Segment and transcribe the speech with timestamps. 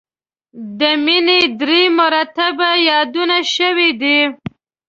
[0.79, 4.17] د مینې درې مرتبې یادونه شوې ده.